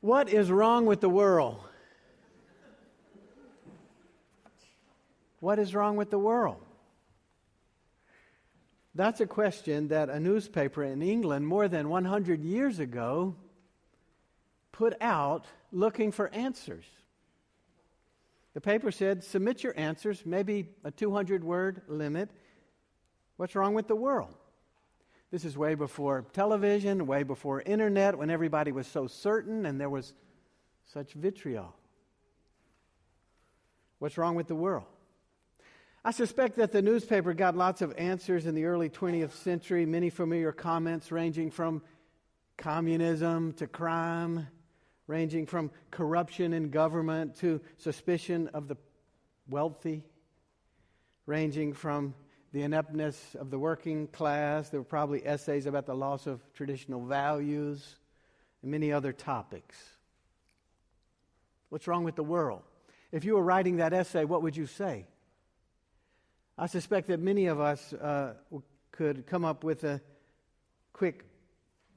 What 0.00 0.28
is 0.30 0.50
wrong 0.50 0.86
with 0.86 1.00
the 1.00 1.08
world? 1.08 1.60
What 5.40 5.58
is 5.58 5.74
wrong 5.74 5.96
with 5.96 6.10
the 6.10 6.18
world? 6.18 6.62
That's 8.94 9.20
a 9.20 9.26
question 9.26 9.88
that 9.88 10.08
a 10.08 10.18
newspaper 10.18 10.82
in 10.82 11.00
England 11.02 11.46
more 11.46 11.68
than 11.68 11.88
100 11.88 12.42
years 12.42 12.78
ago 12.78 13.36
put 14.72 14.94
out 15.00 15.46
looking 15.70 16.12
for 16.12 16.28
answers. 16.34 16.84
The 18.54 18.60
paper 18.60 18.90
said, 18.90 19.22
submit 19.22 19.62
your 19.62 19.78
answers, 19.78 20.26
maybe 20.26 20.70
a 20.82 20.90
200 20.90 21.44
word 21.44 21.82
limit. 21.86 22.30
What's 23.36 23.54
wrong 23.54 23.74
with 23.74 23.86
the 23.86 23.96
world? 23.96 24.34
This 25.30 25.44
is 25.44 25.56
way 25.56 25.76
before 25.76 26.24
television, 26.32 27.06
way 27.06 27.22
before 27.22 27.62
internet, 27.62 28.18
when 28.18 28.30
everybody 28.30 28.72
was 28.72 28.86
so 28.86 29.06
certain 29.06 29.64
and 29.64 29.80
there 29.80 29.90
was 29.90 30.12
such 30.86 31.12
vitriol. 31.12 31.74
What's 34.00 34.18
wrong 34.18 34.34
with 34.34 34.48
the 34.48 34.56
world? 34.56 34.86
I 36.04 36.10
suspect 36.10 36.56
that 36.56 36.72
the 36.72 36.82
newspaper 36.82 37.34
got 37.34 37.56
lots 37.56 37.82
of 37.82 37.94
answers 37.96 38.46
in 38.46 38.54
the 38.54 38.64
early 38.64 38.88
20th 38.88 39.32
century, 39.32 39.84
many 39.84 40.10
familiar 40.10 40.50
comments 40.50 41.12
ranging 41.12 41.50
from 41.50 41.82
communism 42.56 43.52
to 43.54 43.66
crime, 43.66 44.48
ranging 45.06 45.46
from 45.46 45.70
corruption 45.90 46.54
in 46.54 46.70
government 46.70 47.36
to 47.36 47.60
suspicion 47.76 48.48
of 48.54 48.66
the 48.66 48.76
wealthy, 49.48 50.04
ranging 51.26 51.72
from 51.72 52.14
the 52.52 52.62
ineptness 52.62 53.36
of 53.38 53.50
the 53.50 53.58
working 53.58 54.06
class. 54.08 54.68
There 54.68 54.80
were 54.80 54.84
probably 54.84 55.24
essays 55.26 55.66
about 55.66 55.86
the 55.86 55.94
loss 55.94 56.26
of 56.26 56.40
traditional 56.54 57.04
values 57.04 57.96
and 58.62 58.70
many 58.70 58.92
other 58.92 59.12
topics. 59.12 59.76
What's 61.68 61.86
wrong 61.86 62.04
with 62.04 62.16
the 62.16 62.24
world? 62.24 62.62
If 63.12 63.24
you 63.24 63.34
were 63.34 63.42
writing 63.42 63.76
that 63.76 63.92
essay, 63.92 64.24
what 64.24 64.42
would 64.42 64.56
you 64.56 64.66
say? 64.66 65.06
I 66.58 66.66
suspect 66.66 67.08
that 67.08 67.20
many 67.20 67.46
of 67.46 67.60
us 67.60 67.92
uh, 67.92 68.34
could 68.92 69.26
come 69.26 69.44
up 69.44 69.64
with 69.64 69.84
a 69.84 70.00
quick 70.92 71.24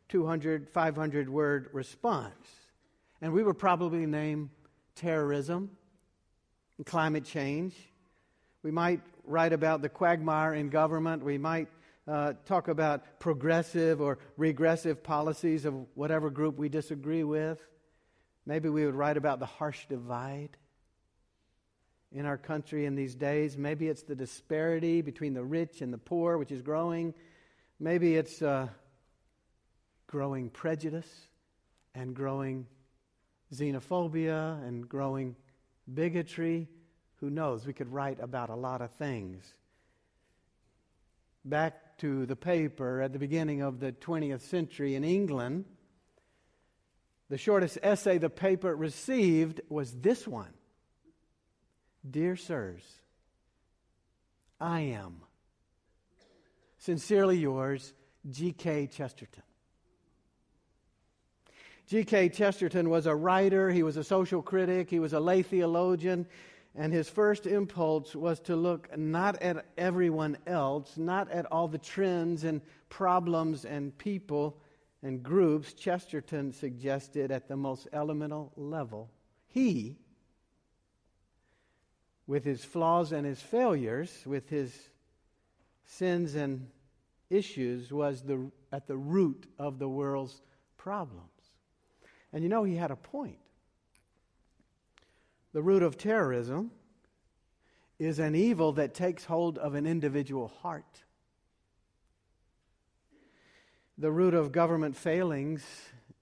200, 0.09 0.69
500 0.69 1.29
word 1.29 1.69
response. 1.73 2.47
And 3.21 3.33
we 3.33 3.43
would 3.43 3.57
probably 3.57 4.05
name 4.05 4.51
terrorism, 4.95 5.71
and 6.77 6.85
climate 6.85 7.25
change. 7.25 7.73
We 8.61 8.71
might 8.71 9.01
write 9.23 9.53
about 9.53 9.81
the 9.81 9.89
quagmire 9.89 10.53
in 10.53 10.69
government. 10.69 11.23
We 11.23 11.37
might 11.37 11.67
uh, 12.07 12.33
talk 12.45 12.67
about 12.67 13.19
progressive 13.19 14.01
or 14.01 14.17
regressive 14.37 15.03
policies 15.03 15.65
of 15.65 15.73
whatever 15.95 16.29
group 16.29 16.57
we 16.57 16.69
disagree 16.69 17.23
with. 17.23 17.59
Maybe 18.45 18.69
we 18.69 18.85
would 18.85 18.95
write 18.95 19.17
about 19.17 19.39
the 19.39 19.45
harsh 19.45 19.85
divide 19.87 20.57
in 22.11 22.25
our 22.25 22.37
country 22.37 22.85
in 22.85 22.95
these 22.95 23.15
days. 23.15 23.57
Maybe 23.57 23.87
it's 23.87 24.03
the 24.03 24.15
disparity 24.15 25.01
between 25.01 25.33
the 25.33 25.43
rich 25.43 25.81
and 25.81 25.93
the 25.93 25.97
poor, 25.97 26.37
which 26.37 26.51
is 26.51 26.61
growing. 26.61 27.13
Maybe 27.79 28.15
it's 28.15 28.41
uh, 28.41 28.67
growing 30.07 30.49
prejudice 30.49 31.09
and 31.95 32.15
growing 32.15 32.67
xenophobia 33.53 34.65
and 34.67 34.87
growing 34.87 35.35
bigotry. 35.91 36.67
Who 37.23 37.29
knows? 37.29 37.65
We 37.65 37.71
could 37.71 37.93
write 37.93 38.19
about 38.19 38.49
a 38.49 38.55
lot 38.55 38.81
of 38.81 38.91
things. 38.91 39.53
Back 41.45 41.97
to 41.99 42.25
the 42.25 42.35
paper 42.35 43.01
at 43.01 43.13
the 43.13 43.17
beginning 43.17 43.61
of 43.61 43.79
the 43.79 43.93
20th 43.93 44.41
century 44.41 44.95
in 44.95 45.05
England, 45.05 45.63
the 47.29 47.37
shortest 47.37 47.77
essay 47.81 48.17
the 48.17 48.29
paper 48.29 48.75
received 48.75 49.61
was 49.69 49.93
this 49.93 50.27
one 50.27 50.51
Dear 52.11 52.35
Sirs, 52.35 52.83
I 54.59 54.81
am 54.81 55.21
sincerely 56.77 57.37
yours, 57.37 57.93
G.K. 58.29 58.87
Chesterton. 58.87 59.43
G.K. 61.87 62.27
Chesterton 62.29 62.89
was 62.89 63.05
a 63.05 63.15
writer, 63.15 63.69
he 63.69 63.81
was 63.81 63.95
a 63.95 64.03
social 64.03 64.41
critic, 64.41 64.89
he 64.89 64.99
was 64.99 65.13
a 65.13 65.21
lay 65.21 65.41
theologian, 65.41 66.27
and 66.75 66.91
his 66.91 67.09
first 67.09 67.45
impulse 67.45 68.15
was 68.15 68.39
to 68.41 68.55
look 68.55 68.97
not 68.97 69.41
at 69.41 69.65
everyone 69.77 70.37
else, 70.47 70.97
not 70.97 71.29
at 71.31 71.45
all 71.51 71.67
the 71.67 71.77
trends 71.77 72.43
and 72.43 72.61
problems 72.89 73.65
and 73.65 73.95
people 73.97 74.57
and 75.03 75.21
groups. 75.21 75.73
Chesterton 75.73 76.51
suggested 76.51 77.31
at 77.31 77.47
the 77.47 77.55
most 77.55 77.87
elemental 77.93 78.51
level. 78.55 79.11
He 79.47 79.97
with 82.25 82.43
his 82.43 82.63
flaws 82.63 83.11
and 83.11 83.25
his 83.25 83.41
failures, 83.41 84.23
with 84.25 84.49
his 84.49 84.89
sins 85.85 86.35
and 86.35 86.67
issues, 87.29 87.91
was 87.91 88.21
the, 88.21 88.49
at 88.71 88.87
the 88.87 88.97
root 88.97 89.45
of 89.59 89.79
the 89.79 89.89
world's 89.89 90.41
problems. 90.77 91.29
And 92.31 92.43
you 92.43 92.49
know, 92.49 92.63
he 92.63 92.75
had 92.75 92.91
a 92.91 92.95
point. 92.95 93.37
The 95.53 95.61
root 95.61 95.83
of 95.83 95.97
terrorism 95.97 96.71
is 97.99 98.19
an 98.19 98.35
evil 98.35 98.73
that 98.73 98.93
takes 98.93 99.23
hold 99.23 99.57
of 99.57 99.75
an 99.75 99.85
individual 99.85 100.47
heart. 100.61 101.03
The 103.97 104.11
root 104.11 104.33
of 104.33 104.51
government 104.51 104.97
failings 104.97 105.63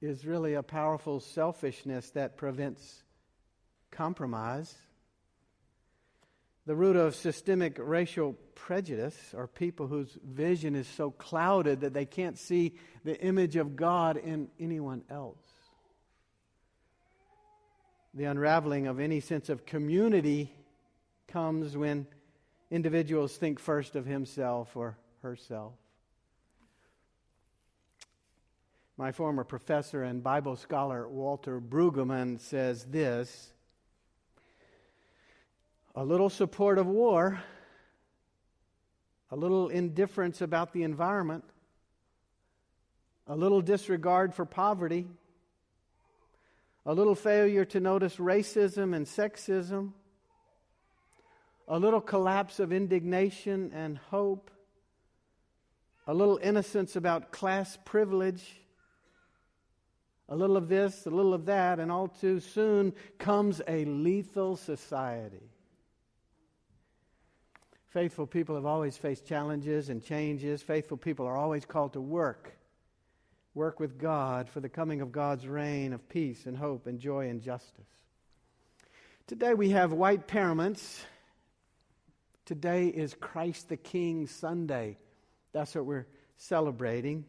is 0.01 0.25
really 0.25 0.53
a 0.53 0.63
powerful 0.63 1.19
selfishness 1.19 2.09
that 2.11 2.37
prevents 2.37 3.03
compromise 3.89 4.75
the 6.67 6.75
root 6.75 6.95
of 6.95 7.15
systemic 7.15 7.77
racial 7.79 8.33
prejudice 8.53 9.17
are 9.35 9.47
people 9.47 9.87
whose 9.87 10.17
vision 10.23 10.75
is 10.75 10.87
so 10.87 11.09
clouded 11.09 11.81
that 11.81 11.93
they 11.93 12.05
can't 12.05 12.37
see 12.37 12.75
the 13.03 13.19
image 13.19 13.55
of 13.55 13.75
God 13.75 14.17
in 14.17 14.47
anyone 14.59 15.03
else. 15.09 15.41
The 18.13 18.25
unraveling 18.25 18.87
of 18.87 18.99
any 18.99 19.21
sense 19.21 19.47
of 19.47 19.65
community 19.65 20.53
comes 21.27 21.77
when 21.77 22.07
individuals 22.69 23.37
think 23.37 23.57
first 23.57 23.95
of 23.95 24.05
himself 24.05 24.75
or 24.75 24.97
herself. 25.21 25.73
My 28.97 29.13
former 29.13 29.45
professor 29.45 30.03
and 30.03 30.21
Bible 30.21 30.57
scholar 30.57 31.07
Walter 31.07 31.61
Brueggemann 31.61 32.39
says 32.41 32.83
this 32.83 33.53
a 35.95 36.03
little 36.03 36.29
support 36.29 36.77
of 36.77 36.87
war, 36.87 37.41
a 39.29 39.35
little 39.35 39.69
indifference 39.69 40.41
about 40.41 40.73
the 40.73 40.83
environment, 40.83 41.43
a 43.27 43.35
little 43.35 43.61
disregard 43.61 44.33
for 44.33 44.45
poverty, 44.45 45.07
a 46.85 46.93
little 46.93 47.15
failure 47.15 47.65
to 47.65 47.79
notice 47.79 48.15
racism 48.17 48.95
and 48.95 49.05
sexism, 49.05 49.91
a 51.67 51.77
little 51.77 52.01
collapse 52.01 52.59
of 52.59 52.73
indignation 52.73 53.71
and 53.73 53.97
hope, 53.97 54.51
a 56.07 56.13
little 56.13 56.39
innocence 56.41 56.95
about 56.95 57.31
class 57.31 57.77
privilege, 57.85 58.59
a 60.27 60.35
little 60.35 60.57
of 60.57 60.69
this, 60.69 61.05
a 61.05 61.09
little 61.09 61.33
of 61.33 61.45
that, 61.45 61.79
and 61.79 61.91
all 61.91 62.07
too 62.07 62.39
soon 62.39 62.93
comes 63.19 63.61
a 63.67 63.85
lethal 63.85 64.55
society. 64.55 65.51
Faithful 67.89 68.25
people 68.25 68.55
have 68.55 68.65
always 68.65 68.95
faced 68.95 69.25
challenges 69.25 69.89
and 69.89 70.01
changes. 70.01 70.63
Faithful 70.63 70.95
people 70.95 71.27
are 71.27 71.35
always 71.35 71.65
called 71.65 71.93
to 71.93 72.01
work. 72.01 72.53
Work 73.53 73.79
with 73.79 73.97
God 73.97 74.47
for 74.49 74.61
the 74.61 74.69
coming 74.69 75.01
of 75.01 75.11
God's 75.11 75.45
reign 75.45 75.91
of 75.91 76.07
peace 76.07 76.45
and 76.45 76.55
hope 76.55 76.87
and 76.87 76.99
joy 76.99 77.27
and 77.27 77.41
justice. 77.41 77.87
Today 79.27 79.53
we 79.53 79.71
have 79.71 79.91
white 79.91 80.25
paraments. 80.25 81.03
Today 82.45 82.87
is 82.87 83.13
Christ 83.13 83.67
the 83.67 83.77
King 83.77 84.27
Sunday. 84.27 84.97
That's 85.51 85.75
what 85.75 85.85
we're 85.85 86.07
celebrating. 86.37 87.25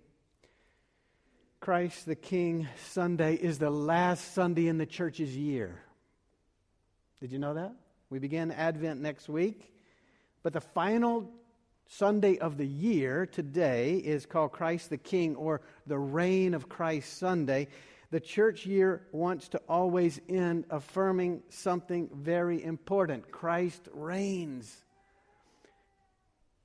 Christ 1.58 2.06
the 2.06 2.16
King 2.16 2.68
Sunday 2.90 3.34
is 3.34 3.58
the 3.58 3.70
last 3.70 4.34
Sunday 4.34 4.68
in 4.68 4.78
the 4.78 4.86
church's 4.86 5.36
year. 5.36 5.80
Did 7.20 7.32
you 7.32 7.38
know 7.38 7.54
that? 7.54 7.72
We 8.10 8.18
begin 8.18 8.50
Advent 8.50 9.00
next 9.00 9.28
week. 9.28 9.72
But 10.42 10.52
the 10.52 10.60
final 10.60 11.30
Sunday 11.96 12.38
of 12.38 12.56
the 12.56 12.66
year 12.66 13.26
today 13.26 13.96
is 13.96 14.24
called 14.24 14.52
Christ 14.52 14.88
the 14.88 14.96
King 14.96 15.36
or 15.36 15.60
the 15.86 15.98
Reign 15.98 16.54
of 16.54 16.66
Christ 16.66 17.18
Sunday. 17.18 17.68
The 18.10 18.20
church 18.20 18.64
year 18.64 19.02
wants 19.12 19.48
to 19.48 19.60
always 19.68 20.18
end 20.26 20.64
affirming 20.70 21.42
something 21.50 22.08
very 22.14 22.64
important 22.64 23.30
Christ 23.30 23.90
reigns. 23.92 24.74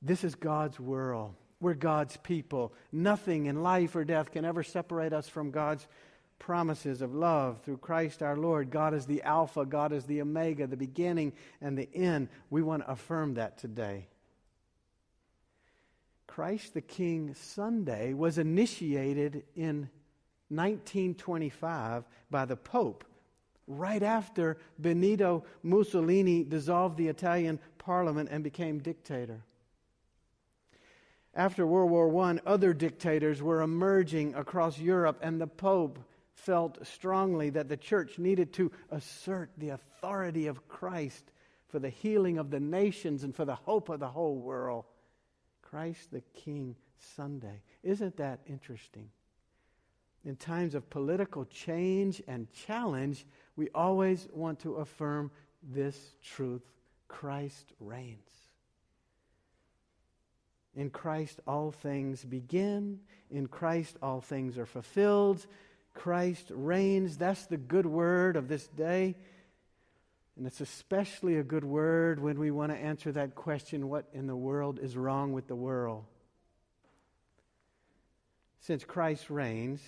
This 0.01 0.23
is 0.23 0.35
God's 0.35 0.79
world. 0.79 1.35
We're 1.59 1.73
God's 1.73 2.15
people. 2.17 2.73
Nothing 2.93 3.47
in 3.47 3.63
life 3.63 3.97
or 3.97 4.05
death 4.05 4.31
can 4.31 4.45
ever 4.45 4.63
separate 4.63 5.11
us 5.11 5.27
from 5.27 5.51
God's 5.51 5.85
promises 6.39 7.01
of 7.01 7.13
love 7.13 7.59
through 7.63 7.77
Christ 7.77 8.23
our 8.23 8.37
Lord. 8.37 8.69
God 8.69 8.93
is 8.93 9.05
the 9.05 9.23
Alpha, 9.23 9.65
God 9.65 9.91
is 9.91 10.05
the 10.05 10.21
Omega, 10.21 10.67
the 10.67 10.77
beginning 10.77 11.33
and 11.59 11.77
the 11.77 11.89
end. 11.93 12.29
We 12.49 12.61
want 12.61 12.83
to 12.83 12.91
affirm 12.91 13.33
that 13.33 13.57
today. 13.57 14.07
Christ 16.37 16.75
the 16.75 16.81
King 16.81 17.33
Sunday 17.33 18.13
was 18.13 18.37
initiated 18.37 19.41
in 19.55 19.89
1925 20.49 22.03
by 22.29 22.45
the 22.45 22.55
Pope, 22.55 23.03
right 23.65 24.03
after 24.03 24.59
Benito 24.77 25.45
Mussolini 25.63 26.43
dissolved 26.43 26.95
the 26.95 27.07
Italian 27.07 27.57
parliament 27.79 28.29
and 28.31 28.43
became 28.43 28.77
dictator. 28.77 29.41
After 31.33 31.65
World 31.65 31.89
War 31.89 32.15
I, 32.25 32.39
other 32.45 32.71
dictators 32.71 33.41
were 33.41 33.63
emerging 33.63 34.35
across 34.35 34.77
Europe, 34.77 35.17
and 35.23 35.41
the 35.41 35.47
Pope 35.47 35.97
felt 36.35 36.85
strongly 36.85 37.49
that 37.49 37.67
the 37.67 37.77
church 37.77 38.19
needed 38.19 38.53
to 38.53 38.71
assert 38.91 39.49
the 39.57 39.69
authority 39.69 40.45
of 40.45 40.67
Christ 40.67 41.31
for 41.67 41.79
the 41.79 41.89
healing 41.89 42.37
of 42.37 42.51
the 42.51 42.59
nations 42.59 43.23
and 43.23 43.35
for 43.35 43.43
the 43.43 43.55
hope 43.55 43.89
of 43.89 43.99
the 43.99 44.09
whole 44.09 44.37
world. 44.37 44.85
Christ 45.69 46.11
the 46.11 46.21
King 46.33 46.75
Sunday. 47.15 47.61
Isn't 47.83 48.17
that 48.17 48.39
interesting? 48.47 49.09
In 50.23 50.35
times 50.35 50.75
of 50.75 50.89
political 50.89 51.45
change 51.45 52.21
and 52.27 52.51
challenge, 52.53 53.25
we 53.55 53.69
always 53.73 54.27
want 54.33 54.59
to 54.61 54.75
affirm 54.75 55.31
this 55.63 56.15
truth 56.23 56.63
Christ 57.07 57.71
reigns. 57.79 58.19
In 60.75 60.89
Christ, 60.89 61.39
all 61.47 61.71
things 61.71 62.23
begin. 62.23 62.99
In 63.31 63.47
Christ, 63.47 63.97
all 64.01 64.21
things 64.21 64.57
are 64.57 64.65
fulfilled. 64.65 65.45
Christ 65.93 66.51
reigns. 66.53 67.17
That's 67.17 67.45
the 67.45 67.57
good 67.57 67.85
word 67.85 68.35
of 68.35 68.47
this 68.47 68.67
day. 68.67 69.15
And 70.37 70.45
it's 70.45 70.61
especially 70.61 71.37
a 71.37 71.43
good 71.43 71.63
word 71.63 72.21
when 72.21 72.39
we 72.39 72.51
want 72.51 72.71
to 72.71 72.77
answer 72.77 73.11
that 73.13 73.33
question 73.33 73.89
what 73.89 74.05
in 74.13 74.27
the 74.27 74.35
world 74.35 74.79
is 74.79 74.95
wrong 74.95 75.33
with 75.33 75.47
the 75.47 75.55
world? 75.55 76.05
Since 78.59 78.83
Christ 78.83 79.31
reigns, 79.31 79.81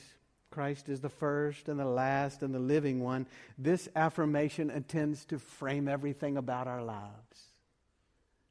Christ 0.50 0.90
is 0.90 1.01
the 1.01 1.10
first 1.10 1.69
and 1.69 1.80
the 1.80 1.86
last 1.86 2.42
and 2.42 2.54
the 2.54 2.60
living 2.60 3.04
one, 3.04 3.28
this 3.60 3.88
affirmation 3.96 4.72
intends 4.72 5.24
to 5.25 5.38
frame 5.38 5.88
everything 5.88 6.36
about 6.36 6.68
our 6.68 6.81
lives. 6.81 7.13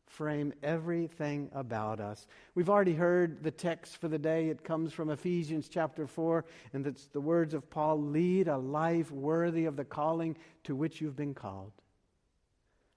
Frame 0.06 0.53
everything 0.62 1.51
about 1.53 1.99
us. 1.99 2.29
We've 2.55 2.71
already 2.71 2.94
heard 2.94 3.43
the 3.43 3.51
text 3.51 3.97
for 3.97 4.06
the 4.06 4.19
day. 4.19 4.49
It 4.49 4.62
comes 4.62 4.93
from 4.93 5.11
Ephesians 5.11 5.69
chapter 5.69 6.06
4, 6.06 6.44
and 6.73 6.87
it's 6.87 7.06
the 7.06 7.21
words 7.21 7.55
of 7.55 7.69
Paul 7.71 8.01
lead 8.01 8.47
a 8.47 8.56
life 8.56 9.11
worthy 9.11 9.65
of 9.65 9.77
the 9.77 9.85
calling 9.85 10.37
to 10.65 10.77
which 10.77 11.01
you've 11.01 11.17
been 11.17 11.35
called 11.35 11.73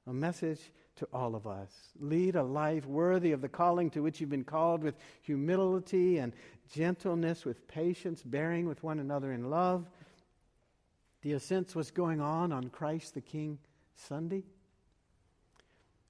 a 0.07 0.13
message 0.13 0.71
to 0.97 1.07
all 1.13 1.35
of 1.35 1.47
us. 1.47 1.71
Lead 1.99 2.35
a 2.35 2.43
life 2.43 2.85
worthy 2.85 3.31
of 3.31 3.41
the 3.41 3.49
calling 3.49 3.89
to 3.91 4.01
which 4.01 4.19
you've 4.19 4.29
been 4.29 4.43
called 4.43 4.83
with 4.83 4.95
humility 5.21 6.17
and 6.17 6.33
gentleness, 6.71 7.45
with 7.45 7.67
patience, 7.67 8.21
bearing 8.23 8.67
with 8.67 8.83
one 8.83 8.99
another 8.99 9.31
in 9.31 9.49
love. 9.49 9.87
Do 11.21 11.29
you 11.29 11.39
sense 11.39 11.75
what's 11.75 11.91
going 11.91 12.19
on 12.19 12.51
on 12.51 12.69
Christ 12.69 13.13
the 13.13 13.21
King 13.21 13.59
Sunday? 13.95 14.43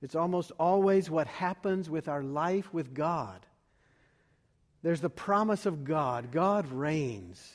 It's 0.01 0.15
almost 0.15 0.51
always 0.59 1.09
what 1.09 1.27
happens 1.27 1.89
with 1.89 2.07
our 2.07 2.23
life 2.23 2.73
with 2.73 2.93
God. 2.93 3.45
There's 4.83 5.01
the 5.01 5.09
promise 5.09 5.65
of 5.65 5.83
God. 5.83 6.31
God 6.31 6.71
reigns. 6.71 7.53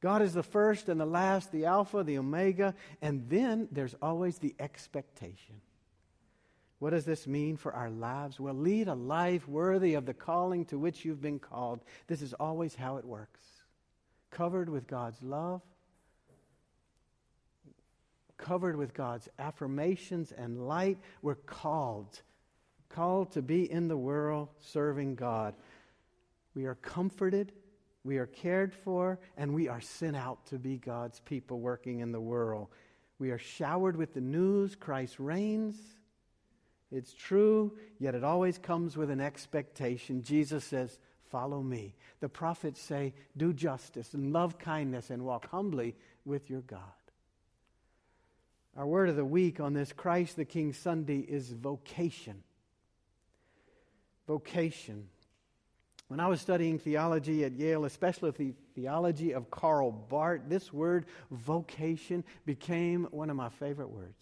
God 0.00 0.22
is 0.22 0.32
the 0.32 0.42
first 0.42 0.88
and 0.88 1.00
the 1.00 1.06
last, 1.06 1.52
the 1.52 1.66
Alpha, 1.66 2.02
the 2.02 2.18
Omega, 2.18 2.74
and 3.02 3.28
then 3.28 3.68
there's 3.70 3.94
always 4.00 4.38
the 4.38 4.54
expectation. 4.58 5.60
What 6.78 6.90
does 6.90 7.04
this 7.04 7.26
mean 7.26 7.58
for 7.58 7.74
our 7.74 7.90
lives? 7.90 8.40
Well, 8.40 8.54
lead 8.54 8.88
a 8.88 8.94
life 8.94 9.46
worthy 9.46 9.94
of 9.94 10.06
the 10.06 10.14
calling 10.14 10.64
to 10.66 10.78
which 10.78 11.04
you've 11.04 11.20
been 11.20 11.38
called. 11.38 11.80
This 12.06 12.22
is 12.22 12.32
always 12.32 12.74
how 12.74 12.96
it 12.96 13.04
works. 13.04 13.40
Covered 14.30 14.70
with 14.70 14.86
God's 14.86 15.22
love, 15.22 15.60
covered 18.38 18.76
with 18.76 18.94
God's 18.94 19.28
affirmations 19.38 20.32
and 20.32 20.66
light, 20.66 20.96
we're 21.20 21.34
called. 21.34 22.22
Called 22.88 23.32
to 23.32 23.42
be 23.42 23.70
in 23.70 23.88
the 23.88 23.98
world 23.98 24.48
serving 24.58 25.16
God. 25.16 25.54
We 26.54 26.64
are 26.64 26.76
comforted 26.76 27.52
we 28.04 28.18
are 28.18 28.26
cared 28.26 28.72
for, 28.72 29.18
and 29.36 29.54
we 29.54 29.68
are 29.68 29.80
sent 29.80 30.16
out 30.16 30.46
to 30.46 30.58
be 30.58 30.78
God's 30.78 31.20
people 31.20 31.60
working 31.60 32.00
in 32.00 32.12
the 32.12 32.20
world. 32.20 32.68
We 33.18 33.30
are 33.30 33.38
showered 33.38 33.96
with 33.96 34.14
the 34.14 34.20
news 34.20 34.74
Christ 34.74 35.18
reigns. 35.18 35.76
It's 36.90 37.12
true, 37.12 37.76
yet 37.98 38.14
it 38.14 38.24
always 38.24 38.58
comes 38.58 38.96
with 38.96 39.10
an 39.10 39.20
expectation. 39.20 40.22
Jesus 40.22 40.64
says, 40.64 40.98
Follow 41.30 41.62
me. 41.62 41.94
The 42.18 42.28
prophets 42.28 42.80
say, 42.80 43.14
Do 43.36 43.52
justice 43.52 44.14
and 44.14 44.32
love 44.32 44.58
kindness 44.58 45.10
and 45.10 45.24
walk 45.24 45.48
humbly 45.50 45.94
with 46.24 46.50
your 46.50 46.62
God. 46.62 46.80
Our 48.76 48.86
word 48.86 49.08
of 49.08 49.16
the 49.16 49.24
week 49.24 49.60
on 49.60 49.74
this 49.74 49.92
Christ 49.92 50.36
the 50.36 50.44
King 50.44 50.72
Sunday 50.72 51.18
is 51.18 51.50
vocation. 51.50 52.42
Vocation. 54.26 55.08
When 56.10 56.18
I 56.18 56.26
was 56.26 56.40
studying 56.40 56.80
theology 56.80 57.44
at 57.44 57.52
Yale, 57.52 57.84
especially 57.84 58.32
the 58.32 58.52
theology 58.74 59.32
of 59.32 59.48
Karl 59.48 59.92
Barth, 59.92 60.40
this 60.48 60.72
word 60.72 61.06
vocation 61.30 62.24
became 62.44 63.06
one 63.12 63.30
of 63.30 63.36
my 63.36 63.48
favorite 63.48 63.90
words. 63.90 64.20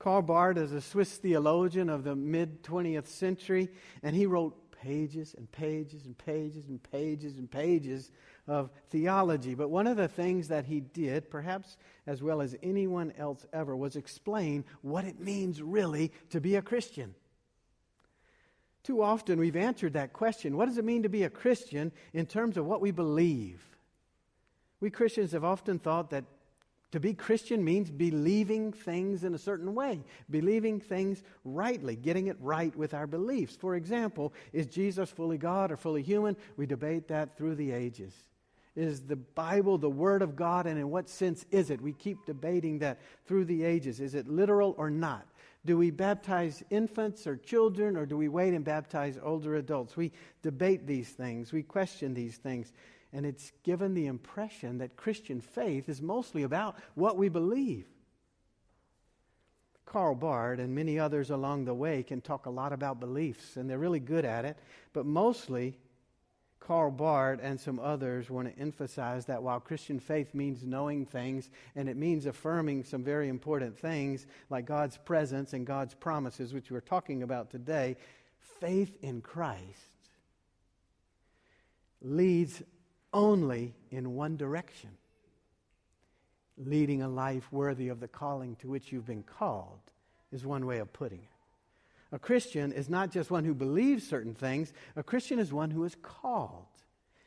Karl 0.00 0.22
Barth 0.22 0.56
is 0.56 0.72
a 0.72 0.80
Swiss 0.80 1.16
theologian 1.18 1.88
of 1.88 2.02
the 2.02 2.16
mid 2.16 2.64
20th 2.64 3.06
century, 3.06 3.70
and 4.02 4.16
he 4.16 4.26
wrote 4.26 4.72
pages 4.72 5.36
and 5.38 5.48
pages 5.52 6.06
and 6.06 6.18
pages 6.18 6.66
and 6.66 6.82
pages 6.82 7.38
and 7.38 7.48
pages 7.48 8.10
of 8.48 8.72
theology. 8.90 9.54
But 9.54 9.70
one 9.70 9.86
of 9.86 9.96
the 9.96 10.08
things 10.08 10.48
that 10.48 10.66
he 10.66 10.80
did, 10.80 11.30
perhaps 11.30 11.76
as 12.04 12.20
well 12.20 12.40
as 12.40 12.56
anyone 12.64 13.12
else 13.16 13.46
ever, 13.52 13.76
was 13.76 13.94
explain 13.94 14.64
what 14.82 15.04
it 15.04 15.20
means 15.20 15.62
really 15.62 16.10
to 16.30 16.40
be 16.40 16.56
a 16.56 16.62
Christian. 16.62 17.14
Too 18.86 19.02
often 19.02 19.40
we've 19.40 19.56
answered 19.56 19.94
that 19.94 20.12
question 20.12 20.56
what 20.56 20.66
does 20.66 20.78
it 20.78 20.84
mean 20.84 21.02
to 21.02 21.08
be 21.08 21.24
a 21.24 21.28
Christian 21.28 21.90
in 22.12 22.24
terms 22.24 22.56
of 22.56 22.66
what 22.66 22.80
we 22.80 22.92
believe? 22.92 23.66
We 24.78 24.90
Christians 24.90 25.32
have 25.32 25.42
often 25.42 25.80
thought 25.80 26.10
that 26.10 26.22
to 26.92 27.00
be 27.00 27.12
Christian 27.12 27.64
means 27.64 27.90
believing 27.90 28.70
things 28.72 29.24
in 29.24 29.34
a 29.34 29.38
certain 29.38 29.74
way, 29.74 30.04
believing 30.30 30.78
things 30.78 31.24
rightly, 31.42 31.96
getting 31.96 32.28
it 32.28 32.36
right 32.40 32.74
with 32.76 32.94
our 32.94 33.08
beliefs. 33.08 33.56
For 33.56 33.74
example, 33.74 34.32
is 34.52 34.66
Jesus 34.66 35.10
fully 35.10 35.36
God 35.36 35.72
or 35.72 35.76
fully 35.76 36.02
human? 36.02 36.36
We 36.56 36.66
debate 36.66 37.08
that 37.08 37.36
through 37.36 37.56
the 37.56 37.72
ages. 37.72 38.14
Is 38.76 39.00
the 39.00 39.16
Bible 39.16 39.78
the 39.78 39.90
Word 39.90 40.22
of 40.22 40.36
God, 40.36 40.66
and 40.66 40.78
in 40.78 40.90
what 40.90 41.08
sense 41.08 41.44
is 41.50 41.70
it? 41.70 41.80
We 41.80 41.92
keep 41.92 42.24
debating 42.24 42.78
that 42.78 43.00
through 43.26 43.46
the 43.46 43.64
ages. 43.64 43.98
Is 43.98 44.14
it 44.14 44.28
literal 44.28 44.76
or 44.78 44.90
not? 44.90 45.26
Do 45.66 45.76
we 45.76 45.90
baptize 45.90 46.62
infants 46.70 47.26
or 47.26 47.36
children, 47.36 47.96
or 47.96 48.06
do 48.06 48.16
we 48.16 48.28
wait 48.28 48.54
and 48.54 48.64
baptize 48.64 49.18
older 49.20 49.56
adults? 49.56 49.96
We 49.96 50.12
debate 50.40 50.86
these 50.86 51.08
things, 51.08 51.52
we 51.52 51.64
question 51.64 52.14
these 52.14 52.36
things, 52.36 52.72
and 53.12 53.26
it's 53.26 53.52
given 53.64 53.92
the 53.92 54.06
impression 54.06 54.78
that 54.78 54.96
Christian 54.96 55.40
faith 55.40 55.88
is 55.88 56.00
mostly 56.00 56.44
about 56.44 56.76
what 56.94 57.16
we 57.16 57.28
believe. 57.28 57.86
Karl 59.84 60.14
Barth 60.14 60.60
and 60.60 60.74
many 60.74 61.00
others 61.00 61.30
along 61.30 61.64
the 61.64 61.74
way 61.74 62.04
can 62.04 62.20
talk 62.20 62.46
a 62.46 62.50
lot 62.50 62.72
about 62.72 63.00
beliefs, 63.00 63.56
and 63.56 63.68
they're 63.68 63.76
really 63.78 64.00
good 64.00 64.24
at 64.24 64.44
it, 64.44 64.56
but 64.92 65.04
mostly 65.04 65.78
Karl 66.66 66.90
Barth 66.90 67.38
and 67.40 67.60
some 67.60 67.78
others 67.78 68.28
want 68.28 68.52
to 68.52 68.60
emphasize 68.60 69.26
that 69.26 69.40
while 69.40 69.60
Christian 69.60 70.00
faith 70.00 70.34
means 70.34 70.64
knowing 70.64 71.06
things 71.06 71.48
and 71.76 71.88
it 71.88 71.96
means 71.96 72.26
affirming 72.26 72.82
some 72.82 73.04
very 73.04 73.28
important 73.28 73.78
things 73.78 74.26
like 74.50 74.66
God's 74.66 74.96
presence 74.96 75.52
and 75.52 75.64
God's 75.64 75.94
promises, 75.94 76.52
which 76.52 76.72
we're 76.72 76.80
talking 76.80 77.22
about 77.22 77.50
today, 77.50 77.96
faith 78.58 78.96
in 79.00 79.20
Christ 79.20 79.60
leads 82.02 82.64
only 83.12 83.72
in 83.92 84.16
one 84.16 84.36
direction 84.36 84.90
leading 86.58 87.02
a 87.02 87.08
life 87.08 87.52
worthy 87.52 87.90
of 87.90 88.00
the 88.00 88.08
calling 88.08 88.56
to 88.56 88.68
which 88.68 88.90
you've 88.90 89.06
been 89.06 89.22
called, 89.22 89.78
is 90.32 90.44
one 90.44 90.66
way 90.66 90.78
of 90.78 90.92
putting 90.92 91.20
it. 91.20 91.35
A 92.16 92.18
Christian 92.18 92.72
is 92.72 92.88
not 92.88 93.10
just 93.10 93.30
one 93.30 93.44
who 93.44 93.52
believes 93.52 94.08
certain 94.08 94.32
things, 94.32 94.72
a 94.96 95.02
Christian 95.02 95.38
is 95.38 95.52
one 95.52 95.70
who 95.70 95.84
is 95.84 95.94
called, 96.00 96.64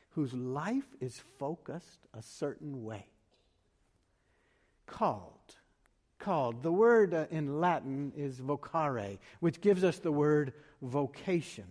whose 0.09 0.33
life 0.33 0.95
is 0.99 1.21
focused 1.37 2.07
a 2.17 2.23
certain 2.23 2.83
way. 2.83 3.05
Called. 4.87 5.53
Called. 6.17 6.63
The 6.63 6.71
word 6.71 7.13
uh, 7.13 7.27
in 7.29 7.61
Latin 7.61 8.13
is 8.17 8.41
vocare, 8.41 9.19
which 9.41 9.61
gives 9.61 9.83
us 9.83 9.99
the 9.99 10.11
word 10.11 10.53
vocation. 10.81 11.67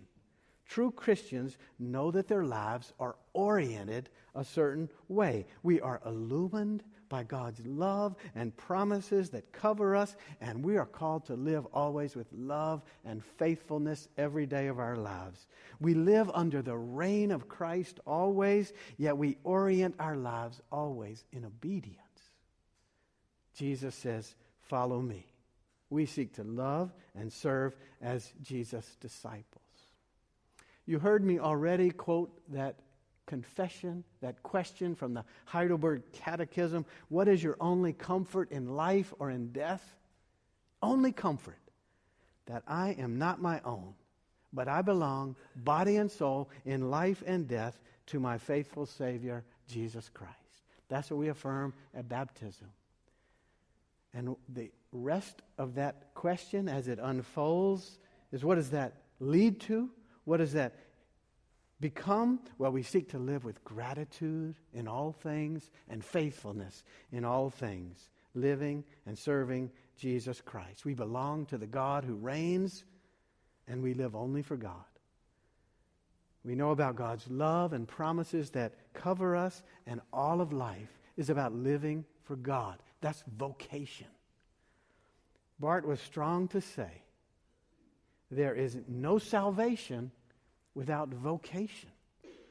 True 0.65 0.89
Christians 0.89 1.57
know 1.77 2.11
that 2.11 2.29
their 2.29 2.45
lives 2.45 2.93
are 3.01 3.17
oriented 3.33 4.07
a 4.33 4.45
certain 4.45 4.89
way. 5.09 5.45
We 5.61 5.81
are 5.81 5.99
illumined 6.05 6.83
by 7.09 7.23
God's 7.23 7.65
love 7.65 8.15
and 8.35 8.55
promises 8.55 9.31
that 9.31 9.51
cover 9.51 9.95
us, 9.95 10.15
and 10.39 10.63
we 10.63 10.77
are 10.77 10.85
called 10.85 11.25
to 11.25 11.35
live 11.35 11.65
always 11.73 12.15
with 12.15 12.27
love 12.31 12.81
and 13.03 13.23
faithfulness 13.37 14.07
every 14.17 14.45
day 14.45 14.67
of 14.67 14.79
our 14.79 14.95
lives. 14.95 15.47
We 15.79 15.95
live 15.95 16.29
under 16.33 16.61
the 16.61 16.77
reign 16.77 17.31
of 17.31 17.49
Christ 17.49 17.99
always, 18.05 18.71
yet 18.97 19.17
we 19.17 19.37
orient 19.43 19.95
our 19.99 20.15
lives 20.15 20.61
always 20.71 21.25
in 21.31 21.45
obedience. 21.45 21.97
Jesus 23.55 23.95
says, 23.95 24.35
Follow 24.61 25.01
me. 25.01 25.25
We 25.89 26.05
seek 26.05 26.35
to 26.35 26.43
love 26.43 26.93
and 27.15 27.33
serve 27.33 27.75
as 28.01 28.31
Jesus' 28.43 28.95
disciples. 29.01 29.63
You 30.85 30.99
heard 30.99 31.23
me 31.23 31.39
already 31.39 31.89
quote 31.89 32.31
that 32.53 32.79
confession, 33.29 34.03
that 34.21 34.41
question 34.41 34.95
from 34.95 35.13
the 35.13 35.23
Heidelberg 35.45 36.01
Catechism 36.11 36.83
what 37.09 37.27
is 37.27 37.43
your 37.43 37.55
only 37.61 37.93
comfort 37.93 38.51
in 38.51 38.75
life 38.75 39.13
or 39.19 39.29
in 39.29 39.51
death? 39.51 39.95
Only 40.81 41.11
comfort 41.11 41.59
that 42.47 42.63
I 42.67 42.95
am 42.97 43.19
not 43.19 43.39
my 43.39 43.61
own, 43.63 43.93
but 44.51 44.67
I 44.67 44.81
belong, 44.81 45.35
body 45.55 45.97
and 45.97 46.09
soul, 46.09 46.49
in 46.65 46.89
life 46.89 47.23
and 47.27 47.47
death, 47.47 47.79
to 48.07 48.19
my 48.19 48.39
faithful 48.39 48.87
Savior, 48.87 49.43
Jesus 49.67 50.09
Christ. 50.09 50.33
That's 50.87 51.11
what 51.11 51.19
we 51.19 51.27
affirm 51.27 51.75
at 51.93 52.09
baptism. 52.09 52.69
And 54.15 54.35
the 54.47 54.71
rest 54.91 55.43
of 55.59 55.75
that 55.75 56.15
question 56.15 56.67
as 56.67 56.87
it 56.87 56.97
unfolds 56.99 57.99
is 58.31 58.43
what 58.43 58.55
does 58.55 58.71
that 58.71 58.93
lead 59.19 59.59
to? 59.61 59.91
What 60.25 60.37
does 60.37 60.53
that 60.53 60.73
become? 61.79 62.39
Well, 62.57 62.71
we 62.71 62.83
seek 62.83 63.09
to 63.09 63.19
live 63.19 63.43
with 63.45 63.63
gratitude 63.63 64.55
in 64.73 64.87
all 64.87 65.11
things 65.11 65.69
and 65.89 66.03
faithfulness 66.03 66.83
in 67.11 67.25
all 67.25 67.49
things, 67.49 68.09
living 68.33 68.83
and 69.05 69.17
serving 69.17 69.71
Jesus 69.97 70.41
Christ. 70.41 70.85
We 70.85 70.93
belong 70.93 71.45
to 71.47 71.57
the 71.57 71.67
God 71.67 72.03
who 72.03 72.15
reigns, 72.15 72.83
and 73.67 73.81
we 73.81 73.93
live 73.93 74.15
only 74.15 74.41
for 74.41 74.57
God. 74.57 74.73
We 76.43 76.55
know 76.55 76.71
about 76.71 76.95
God's 76.95 77.29
love 77.29 77.73
and 77.73 77.87
promises 77.87 78.51
that 78.51 78.73
cover 78.93 79.35
us, 79.35 79.61
and 79.85 80.01
all 80.13 80.41
of 80.41 80.53
life 80.53 80.99
is 81.17 81.29
about 81.29 81.53
living 81.53 82.05
for 82.23 82.35
God. 82.35 82.77
That's 83.01 83.23
vocation. 83.37 84.07
Barth 85.59 85.85
was 85.85 85.99
strong 85.99 86.47
to 86.49 86.61
say 86.61 87.03
there 88.31 88.55
is 88.55 88.77
no 88.87 89.17
salvation 89.17 90.11
without 90.75 91.09
vocation. 91.09 91.89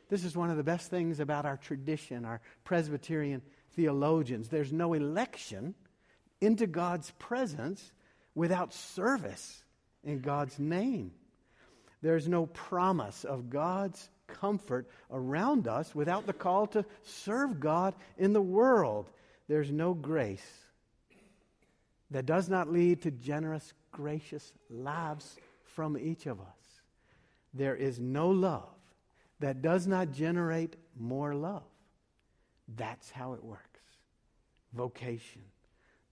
This 0.09 0.25
is 0.25 0.37
one 0.37 0.51
of 0.51 0.57
the 0.57 0.65
best 0.65 0.91
things 0.91 1.21
about 1.21 1.45
our 1.45 1.57
tradition, 1.57 2.25
our 2.25 2.41
Presbyterian 2.65 3.43
theologians. 3.75 4.49
There's 4.49 4.73
no 4.73 4.95
election 4.95 5.75
into 6.41 6.67
God's 6.67 7.11
presence 7.19 7.93
without 8.35 8.73
service 8.73 9.63
in 10.05 10.21
God's 10.21 10.59
name. 10.59 11.13
There's 12.01 12.29
no 12.29 12.47
promise 12.47 13.25
of 13.25 13.51
God's 13.51 14.09
comfort 14.29 14.89
around 15.11 15.67
us 15.67 15.95
without 15.95 16.27
the 16.27 16.33
call 16.33 16.67
to 16.69 16.85
serve 17.03 17.61
God 17.61 17.95
in 18.17 18.33
the 18.33 18.43
world. 18.43 19.11
There's 19.49 19.71
no 19.71 19.95
grace 19.95 20.47
that 22.11 22.27
does 22.27 22.49
not 22.49 22.73
lead 22.73 23.03
to 23.03 23.11
generous, 23.11 23.73
gracious 23.91 24.53
lives 24.71 25.37
from 25.65 25.99
each 25.99 26.27
of 26.27 26.41
us. 26.41 26.58
There 27.59 27.75
is 27.75 27.99
no 27.99 28.29
love 28.31 28.71
that 29.41 29.63
does 29.63 29.87
not 29.89 30.13
generate 30.13 30.77
more 30.97 31.35
love. 31.35 31.65
That's 32.77 33.11
how 33.11 33.33
it 33.33 33.43
works. 33.43 33.81
Vocation. 34.73 35.43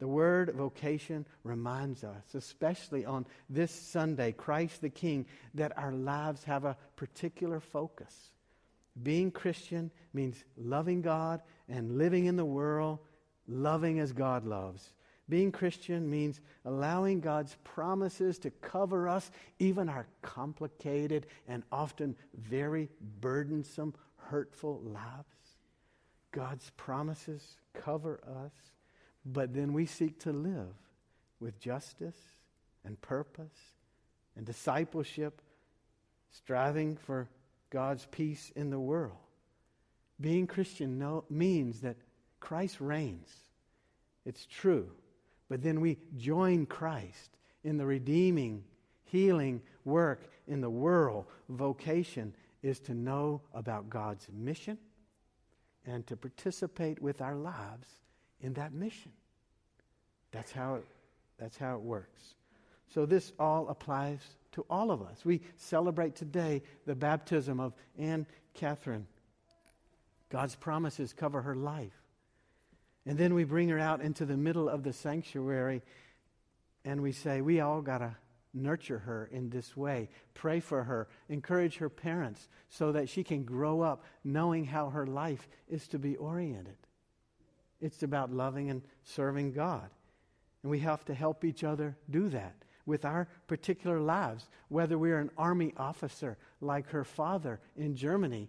The 0.00 0.09
word 0.09 0.53
vocation 0.57 1.25
reminds 1.45 2.03
us, 2.03 2.35
especially 2.35 3.05
on 3.05 3.26
this 3.49 3.71
Sunday, 3.71 4.33
Christ 4.33 4.81
the 4.81 4.91
King, 4.91 5.25
that 5.55 5.79
our 5.79 5.93
lives 5.93 6.43
have 6.45 6.65
a 6.65 6.76
particular 6.97 7.61
focus. 7.61 8.33
Being 9.00 9.31
Christian 9.31 9.93
means 10.12 10.43
loving 10.57 11.00
God 11.00 11.43
and 11.69 11.97
living 11.97 12.26
in 12.26 12.35
the 12.35 12.45
world, 12.45 12.99
loving 13.47 14.00
as 14.00 14.12
God 14.12 14.45
loves. 14.45 14.93
Being 15.28 15.50
Christian 15.50 16.09
means 16.09 16.40
allowing 16.64 17.21
God's 17.21 17.56
promises 17.64 18.38
to 18.40 18.50
cover 18.50 19.09
us, 19.09 19.30
even 19.59 19.88
our 19.88 20.06
complicated 20.23 21.26
and 21.49 21.64
often 21.73 22.14
very 22.35 22.88
burdensome, 23.21 23.95
hurtful 24.16 24.80
lives. 24.85 25.26
God's 26.30 26.71
promises 26.76 27.56
cover 27.75 28.21
us, 28.45 28.52
but 29.25 29.52
then 29.52 29.73
we 29.73 29.87
seek 29.87 30.21
to 30.21 30.33
live 30.33 30.75
with 31.40 31.59
justice 31.59 32.18
and 32.85 33.00
purpose 33.00 33.75
and 34.37 34.47
discipleship, 34.47 35.42
striving 36.30 36.97
for 36.97 37.28
God's 37.71 38.06
peace 38.11 38.52
in 38.54 38.71
the 38.71 38.78
world. 38.78 39.16
Being 40.21 40.47
Christian 40.47 40.99
no, 40.99 41.25
means 41.28 41.80
that 41.80 41.97
Christ 42.38 42.80
reigns. 42.80 43.35
It's 44.25 44.47
true. 44.47 44.90
But 45.49 45.62
then 45.62 45.81
we 45.81 45.99
join 46.17 46.67
Christ 46.67 47.37
in 47.65 47.76
the 47.76 47.87
redeeming, 47.87 48.65
healing 49.05 49.62
work 49.85 50.29
in 50.47 50.61
the 50.61 50.71
world. 50.71 51.26
Vocation 51.49 52.35
is 52.62 52.81
to 52.81 52.95
know 52.95 53.41
about 53.55 53.88
God's 53.88 54.26
mission 54.33 54.79
and 55.87 56.07
to 56.09 56.17
participate 56.17 57.00
with 57.00 57.21
our 57.21 57.37
lives 57.37 57.88
in 58.41 58.55
that 58.55 58.73
mission. 58.73 59.12
That's 60.33 60.53
how 60.53 60.76
it, 60.76 60.87
that's 61.38 61.57
how 61.57 61.76
it 61.76 61.81
works. 61.81 62.35
So 62.93 63.07
this 63.07 63.33
all 63.38 63.69
applies 63.69 64.21
to 64.53 64.65
all 64.71 64.91
of 64.91 65.03
us. 65.03 65.25
We 65.25 65.43
celebrate 65.57 66.17
today 66.17 66.62
the 66.87 66.95
baptism 66.95 67.61
of 67.61 67.75
Anne 67.99 68.26
Catherine. 68.55 69.07
God's 70.29 70.57
promises 70.57 71.12
cover 71.12 71.43
her 71.43 71.55
life. 71.55 72.05
And 73.06 73.16
then 73.16 73.34
we 73.34 73.44
bring 73.44 73.68
her 73.68 73.78
out 73.78 74.00
into 74.00 74.26
the 74.26 74.36
middle 74.36 74.68
of 74.68 74.82
the 74.82 74.92
sanctuary 74.92 75.82
and 76.84 77.00
we 77.00 77.12
say, 77.12 77.40
we 77.40 77.60
all 77.60 77.80
got 77.80 77.98
to 77.98 78.16
nurture 78.52 78.98
her 78.98 79.28
in 79.30 79.50
this 79.50 79.76
way. 79.76 80.08
Pray 80.34 80.60
for 80.60 80.84
her. 80.84 81.08
Encourage 81.28 81.76
her 81.76 81.88
parents 81.88 82.48
so 82.68 82.92
that 82.92 83.08
she 83.08 83.22
can 83.22 83.44
grow 83.44 83.80
up 83.80 84.04
knowing 84.25 84.64
how 84.64 84.90
her 84.90 85.06
life 85.06 85.48
is 85.68 85.86
to 85.88 85.98
be 85.98 86.16
oriented. 86.16 86.76
It's 87.80 88.02
about 88.02 88.32
loving 88.32 88.70
and 88.70 88.82
serving 89.04 89.52
God. 89.52 89.88
And 90.62 90.70
we 90.70 90.80
have 90.80 91.04
to 91.04 91.14
help 91.14 91.44
each 91.44 91.62
other 91.62 91.96
do 92.10 92.28
that 92.30 92.54
with 92.86 93.04
our 93.04 93.28
particular 93.46 94.00
lives, 94.00 94.48
whether 94.68 94.96
we're 94.96 95.18
an 95.18 95.30
army 95.36 95.75
officer 95.76 96.38
like 96.60 96.88
her 96.90 97.04
father 97.04 97.60
in 97.76 97.94
Germany 97.94 98.48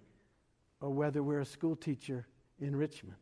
or 0.80 0.92
whether 0.92 1.22
we're 1.22 1.42
a 1.42 1.46
school 1.46 1.76
teacher 1.76 2.26
in 2.60 2.76
Richmond. 2.76 3.18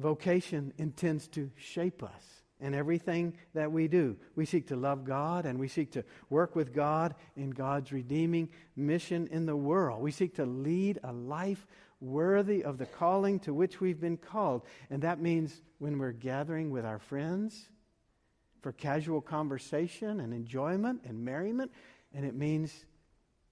Vocation 0.00 0.72
intends 0.78 1.28
to 1.28 1.50
shape 1.56 2.02
us 2.02 2.42
in 2.60 2.74
everything 2.74 3.34
that 3.54 3.70
we 3.70 3.88
do. 3.88 4.16
We 4.34 4.46
seek 4.46 4.68
to 4.68 4.76
love 4.76 5.04
God 5.04 5.46
and 5.46 5.58
we 5.58 5.68
seek 5.68 5.92
to 5.92 6.04
work 6.28 6.56
with 6.56 6.74
God 6.74 7.14
in 7.36 7.50
God's 7.50 7.92
redeeming 7.92 8.48
mission 8.76 9.28
in 9.30 9.46
the 9.46 9.56
world. 9.56 10.02
We 10.02 10.10
seek 10.10 10.36
to 10.36 10.46
lead 10.46 10.98
a 11.02 11.12
life 11.12 11.66
worthy 12.00 12.64
of 12.64 12.78
the 12.78 12.86
calling 12.86 13.40
to 13.40 13.52
which 13.52 13.80
we've 13.80 14.00
been 14.00 14.16
called. 14.16 14.62
And 14.88 15.02
that 15.02 15.20
means 15.20 15.60
when 15.78 15.98
we're 15.98 16.12
gathering 16.12 16.70
with 16.70 16.84
our 16.84 16.98
friends 16.98 17.68
for 18.62 18.72
casual 18.72 19.20
conversation 19.20 20.20
and 20.20 20.32
enjoyment 20.32 21.02
and 21.04 21.24
merriment, 21.24 21.72
and 22.14 22.24
it 22.24 22.34
means 22.34 22.86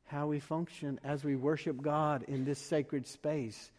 how 0.04 0.26
we 0.26 0.40
function 0.40 0.98
as 1.04 1.24
we 1.24 1.36
worship 1.36 1.82
God 1.82 2.24
in 2.28 2.44
this 2.44 2.58
sacred 2.58 3.06
space. 3.06 3.70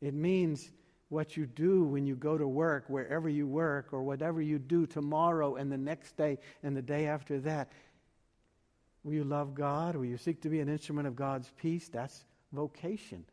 It 0.00 0.14
means 0.14 0.68
what 1.08 1.36
you 1.36 1.46
do 1.46 1.84
when 1.84 2.06
you 2.06 2.14
go 2.14 2.36
to 2.36 2.46
work, 2.46 2.84
wherever 2.88 3.28
you 3.28 3.46
work, 3.46 3.92
or 3.92 4.02
whatever 4.02 4.42
you 4.42 4.58
do 4.58 4.86
tomorrow 4.86 5.56
and 5.56 5.72
the 5.72 5.78
next 5.78 6.16
day 6.16 6.38
and 6.62 6.76
the 6.76 6.82
day 6.82 7.06
after 7.06 7.40
that. 7.40 7.70
Will 9.04 9.14
you 9.14 9.24
love 9.24 9.54
God? 9.54 9.96
Will 9.96 10.04
you 10.04 10.18
seek 10.18 10.42
to 10.42 10.48
be 10.48 10.60
an 10.60 10.68
instrument 10.68 11.08
of 11.08 11.16
God's 11.16 11.50
peace? 11.56 11.88
That's 11.88 12.24
vocation. 12.52 13.24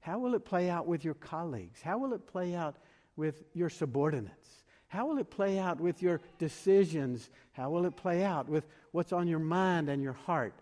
How 0.00 0.18
will 0.18 0.34
it 0.34 0.44
play 0.44 0.70
out 0.70 0.86
with 0.86 1.04
your 1.04 1.14
colleagues? 1.14 1.80
How 1.82 1.98
will 1.98 2.12
it 2.12 2.26
play 2.28 2.54
out 2.54 2.76
with 3.16 3.42
your 3.54 3.70
subordinates? 3.70 4.64
How 4.86 5.06
will 5.06 5.18
it 5.18 5.30
play 5.30 5.58
out 5.58 5.80
with 5.80 6.00
your 6.00 6.20
decisions? 6.38 7.28
How 7.52 7.70
will 7.70 7.86
it 7.86 7.96
play 7.96 8.22
out 8.22 8.48
with 8.48 8.66
what's 8.92 9.12
on 9.12 9.26
your 9.26 9.40
mind 9.40 9.88
and 9.88 10.00
your 10.00 10.12
heart? 10.12 10.54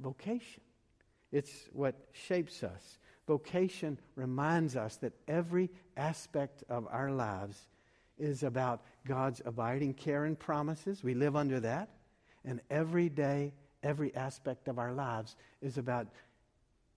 Vocation. 0.00 0.62
It's 1.30 1.68
what 1.72 1.94
shapes 2.12 2.64
us 2.64 2.98
vocation 3.30 3.96
reminds 4.16 4.74
us 4.74 4.96
that 4.96 5.12
every 5.28 5.70
aspect 5.96 6.64
of 6.68 6.88
our 6.90 7.12
lives 7.12 7.68
is 8.18 8.42
about 8.42 8.82
God's 9.06 9.40
abiding 9.44 9.94
care 9.94 10.24
and 10.24 10.36
promises. 10.36 11.04
We 11.04 11.14
live 11.14 11.36
under 11.36 11.60
that. 11.60 11.90
And 12.44 12.60
every 12.68 13.08
day 13.08 13.52
every 13.84 14.12
aspect 14.16 14.66
of 14.66 14.80
our 14.80 14.92
lives 14.92 15.36
is 15.62 15.78
about 15.78 16.08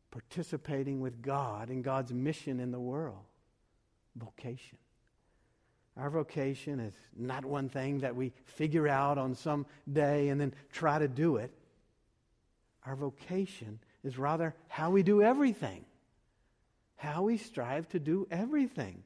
participating 0.09 1.01
with 1.01 1.21
God 1.21 1.69
in 1.69 1.83
God's 1.83 2.11
mission 2.11 2.59
in 2.59 2.71
the 2.71 2.79
world. 2.79 3.25
Vocation. 4.15 4.79
Our 5.97 6.09
vocation 6.09 6.79
is 6.79 6.93
not 7.15 7.45
one 7.45 7.69
thing 7.69 7.99
that 7.99 8.15
we 8.15 8.33
figure 8.45 8.87
out 8.87 9.19
on 9.19 9.35
some 9.35 9.67
day 9.91 10.29
and 10.29 10.41
then 10.41 10.55
try 10.71 10.97
to 10.97 11.07
do 11.07 11.37
it. 11.37 11.51
Our 12.87 12.95
vocation 12.95 13.79
is 14.03 14.17
rather 14.17 14.55
how 14.67 14.89
we 14.89 15.03
do 15.03 15.21
everything, 15.21 15.85
how 17.03 17.23
we 17.23 17.35
strive 17.35 17.89
to 17.89 17.99
do 17.99 18.25
everything. 18.31 19.03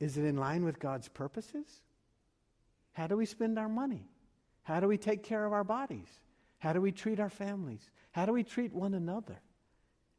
Is 0.00 0.18
it 0.18 0.24
in 0.24 0.36
line 0.36 0.64
with 0.64 0.80
God's 0.80 1.06
purposes? 1.06 1.80
How 2.94 3.06
do 3.06 3.16
we 3.16 3.26
spend 3.26 3.60
our 3.60 3.68
money? 3.68 4.08
How 4.64 4.80
do 4.80 4.88
we 4.88 4.98
take 4.98 5.22
care 5.22 5.44
of 5.44 5.52
our 5.52 5.62
bodies? 5.62 6.08
How 6.58 6.72
do 6.72 6.80
we 6.80 6.90
treat 6.90 7.20
our 7.20 7.30
families? 7.30 7.88
How 8.10 8.26
do 8.26 8.32
we 8.32 8.42
treat 8.42 8.72
one 8.72 8.94
another? 8.94 9.40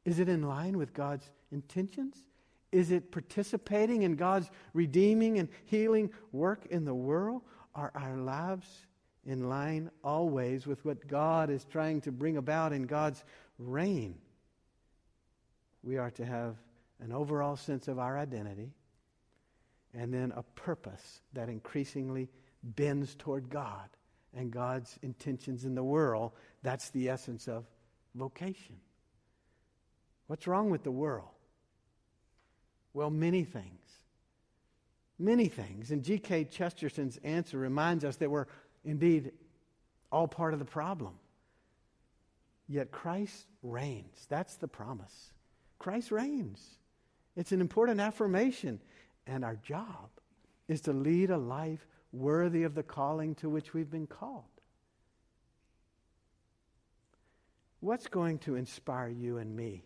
Is 0.06 0.20
it 0.20 0.30
in 0.30 0.44
line 0.44 0.78
with 0.78 0.94
God's 0.94 1.30
intentions? 1.52 2.16
Is 2.72 2.90
it 2.90 3.12
participating 3.12 4.04
in 4.04 4.16
God's 4.16 4.50
redeeming 4.74 5.40
and 5.40 5.50
healing 5.66 6.10
work 6.32 6.66
in 6.68 6.86
the 6.86 6.96
world? 6.96 7.42
Are 7.76 7.92
our 7.96 8.16
lives 8.16 8.88
in 9.26 9.50
line 9.50 9.92
always 10.06 10.66
with 10.66 10.86
what 10.86 11.06
God 11.06 11.50
is 11.50 11.66
trying 11.66 12.00
to 12.02 12.14
bring 12.14 12.38
about 12.38 12.72
in 12.72 12.84
God's 12.84 13.26
reign? 13.60 14.16
We 15.84 15.98
are 15.98 16.12
to 16.12 16.26
have 16.26 16.56
an 17.02 17.12
overall 17.12 17.56
sense 17.56 17.88
of 17.88 18.00
our 18.00 18.18
identity 18.18 18.72
and 19.94 20.14
then 20.14 20.32
a 20.36 20.44
purpose 20.44 21.22
that 21.34 21.50
increasingly 21.50 22.30
bends 22.64 23.16
toward 23.16 23.50
God 23.50 23.90
and 24.36 24.52
God's 24.52 24.98
intentions 25.02 25.66
in 25.66 25.76
the 25.76 25.84
world. 25.84 26.32
That's 26.64 26.90
the 26.92 27.10
essence 27.10 27.48
of 27.48 27.66
vocation. 28.16 28.78
What's 30.28 30.48
wrong 30.48 30.70
with 30.70 30.84
the 30.84 30.92
world? 30.92 31.28
Well, 32.94 33.10
many 33.10 33.44
things. 33.44 33.82
Many 35.20 35.48
things. 35.48 35.92
And 35.92 36.04
G.K. 36.04 36.46
Chesterton's 36.46 37.20
answer 37.24 37.58
reminds 37.58 38.04
us 38.04 38.16
that 38.18 38.32
we're 38.32 38.48
indeed 38.84 39.32
all 40.12 40.28
part 40.28 40.54
of 40.54 40.60
the 40.60 40.66
problem. 40.66 41.14
Yet 42.68 42.92
Christ 42.92 43.46
reigns. 43.62 44.26
That's 44.30 44.56
the 44.56 44.68
promise. 44.68 45.33
Christ 45.84 46.12
reigns. 46.12 46.66
It's 47.36 47.52
an 47.52 47.60
important 47.60 48.00
affirmation. 48.00 48.80
And 49.28 49.44
our 49.44 49.58
job 49.58 50.12
is 50.70 50.80
to 50.82 50.94
lead 50.94 51.30
a 51.30 51.38
life 51.38 51.86
worthy 52.14 52.64
of 52.64 52.74
the 52.74 52.84
calling 52.84 53.36
to 53.36 53.50
which 53.50 53.74
we've 53.74 53.92
been 53.92 54.08
called. 54.08 54.46
What's 57.82 58.08
going 58.08 58.38
to 58.40 58.56
inspire 58.56 59.10
you 59.10 59.40
and 59.40 59.54
me 59.54 59.84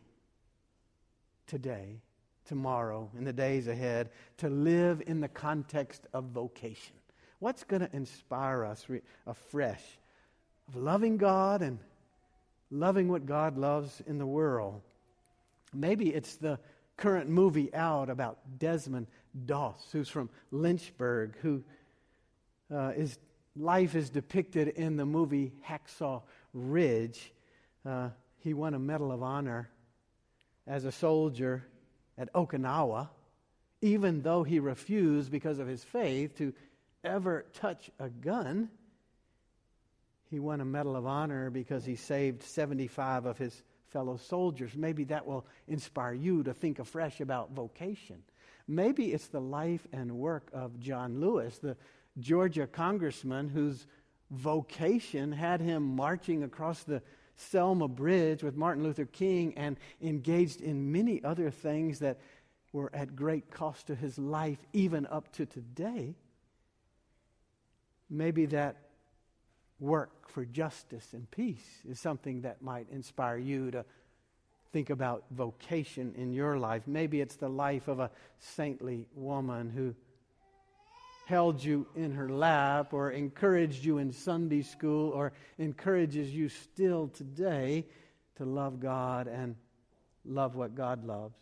today 1.48 2.00
tomorrow, 2.46 3.10
in 3.18 3.24
the 3.24 3.34
days 3.34 3.68
ahead, 3.68 4.12
to 4.38 4.50
live 4.50 5.02
in 5.08 5.20
the 5.20 5.28
context 5.28 6.06
of 6.14 6.26
vocation? 6.26 6.94
What's 7.40 7.64
going 7.64 7.82
to 7.82 7.90
inspire 7.92 8.64
us 8.66 8.86
re- 8.88 9.02
afresh 9.26 9.84
of 10.68 10.76
loving 10.76 11.18
God 11.18 11.64
and 11.64 11.80
loving 12.70 13.08
what 13.08 13.26
God 13.26 13.58
loves 13.58 14.00
in 14.06 14.20
the 14.20 14.28
world? 14.28 14.84
Maybe 15.74 16.14
it's 16.14 16.36
the 16.36 16.60
current 16.96 17.30
movie 17.30 17.74
out 17.74 18.10
about 18.10 18.40
Desmond 18.58 19.08
Doss, 19.46 19.90
who's 19.92 20.10
from 20.10 20.30
Lynchburg, 20.52 21.36
who 21.42 21.64
uh, 22.74 22.94
life 23.56 23.96
is 23.96 24.10
depicted 24.10 24.70
in 24.70 24.98
the 24.98 25.06
movie 25.06 25.54
Hacksaw 25.68 26.22
Ridge. 26.54 27.32
Uh, 27.86 28.10
he 28.40 28.54
won 28.54 28.74
a 28.74 28.80
Medal 28.80 29.12
of 29.12 29.24
Honor 29.24 29.70
as 30.66 30.86
a 30.86 30.92
soldier 30.92 31.64
at 32.18 32.32
Okinawa, 32.34 33.10
even 33.82 34.22
though 34.22 34.44
he 34.44 34.60
refused, 34.60 35.32
because 35.32 35.60
of 35.60 35.68
his 35.68 35.84
faith, 35.84 36.38
to 36.38 36.54
ever 37.04 37.46
touch 37.54 37.92
a 38.00 38.10
gun. 38.10 38.70
He 40.30 40.40
won 40.40 40.62
a 40.62 40.66
Medal 40.66 40.96
of 40.96 41.06
Honor 41.06 41.50
because 41.50 41.86
he 41.86 41.96
saved 41.96 42.44
75 42.44 43.26
of 43.26 43.38
his 43.38 43.62
fellow 43.98 44.18
soldiers. 44.18 44.76
Maybe 44.76 45.06
that 45.06 45.26
will 45.26 45.44
inspire 45.68 46.14
you 46.14 46.44
to 46.44 46.54
think 46.54 46.78
afresh 46.78 47.20
about 47.20 47.54
vocation. 47.54 48.22
Maybe 48.68 49.12
it's 49.12 49.26
the 49.26 49.42
life 49.42 49.88
and 49.92 50.12
work 50.12 50.52
of 50.54 50.80
John 50.80 51.20
Lewis, 51.20 51.58
the 51.58 51.76
Georgia 52.20 52.68
congressman 52.68 53.50
whose 53.50 53.88
vocation 54.30 55.32
had 55.32 55.62
him 55.62 55.82
marching 55.82 56.44
across 56.44 56.84
the 56.84 57.02
Selma 57.38 57.88
Bridge 57.88 58.44
with 58.44 58.56
Martin 58.56 58.84
Luther 58.84 59.06
King 59.06 59.56
and 59.58 59.78
engaged 60.00 60.62
in 60.62 60.92
many 60.92 61.24
other 61.24 61.50
things 61.50 61.98
that 61.98 62.20
were 62.74 62.92
at 62.94 63.16
great 63.16 63.50
cost 63.50 63.88
to 63.88 63.96
his 63.96 64.20
life, 64.20 64.60
even 64.74 65.08
up 65.08 65.32
to 65.34 65.48
today. 65.48 66.14
Maybe 68.12 68.46
that 68.46 68.76
work 69.80 70.30
for 70.30 70.46
justice 70.46 71.14
and 71.14 71.30
peace 71.32 71.82
is 71.88 72.00
something 72.00 72.42
that 72.42 72.62
might 72.62 72.88
inspire 72.92 73.38
you 73.38 73.72
to 73.72 73.86
think 74.72 74.90
about 74.90 75.24
vocation 75.32 76.14
in 76.18 76.34
your 76.34 76.58
life. 76.58 76.84
Maybe 76.88 77.22
it's 77.22 77.36
the 77.36 77.50
life 77.50 77.88
of 77.88 78.00
a 78.00 78.12
saintly 78.40 79.08
woman 79.16 79.70
who 79.70 79.96
held 81.28 81.64
you 81.64 81.86
in 81.96 82.12
her 82.14 82.30
lap 82.30 82.94
or 82.94 83.12
encouraged 83.12 83.84
you 83.84 83.98
in 83.98 84.12
Sunday 84.12 84.62
school 84.62 85.12
or 85.12 85.34
encourages 85.58 86.34
you 86.34 86.48
still 86.50 87.10
today 87.10 87.86
to 88.38 88.46
love 88.46 88.80
God 88.80 89.28
and 89.28 89.56
love 90.26 90.56
what 90.56 90.76
God 90.76 91.04
loves. 91.04 91.38